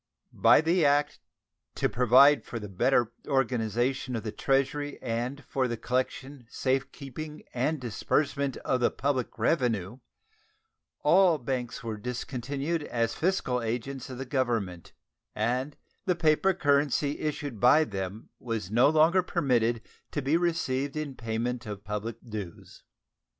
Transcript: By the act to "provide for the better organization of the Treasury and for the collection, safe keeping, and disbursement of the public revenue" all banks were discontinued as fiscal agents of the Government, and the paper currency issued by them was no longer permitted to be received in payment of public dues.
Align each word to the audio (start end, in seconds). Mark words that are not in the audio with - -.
By 0.33 0.61
the 0.61 0.83
act 0.83 1.19
to 1.75 1.87
"provide 1.87 2.43
for 2.43 2.57
the 2.57 2.67
better 2.67 3.13
organization 3.27 4.15
of 4.15 4.23
the 4.23 4.31
Treasury 4.31 4.97
and 4.99 5.43
for 5.45 5.67
the 5.67 5.77
collection, 5.77 6.47
safe 6.49 6.91
keeping, 6.91 7.43
and 7.53 7.79
disbursement 7.79 8.57
of 8.65 8.79
the 8.79 8.89
public 8.89 9.37
revenue" 9.37 9.99
all 11.03 11.37
banks 11.37 11.83
were 11.83 11.97
discontinued 11.97 12.81
as 12.85 13.13
fiscal 13.13 13.61
agents 13.61 14.09
of 14.09 14.17
the 14.17 14.25
Government, 14.25 14.91
and 15.35 15.77
the 16.07 16.15
paper 16.15 16.55
currency 16.55 17.19
issued 17.19 17.59
by 17.59 17.83
them 17.83 18.29
was 18.39 18.71
no 18.71 18.89
longer 18.89 19.21
permitted 19.21 19.83
to 20.13 20.23
be 20.23 20.35
received 20.35 20.97
in 20.97 21.13
payment 21.13 21.67
of 21.67 21.83
public 21.83 22.17
dues. 22.27 22.81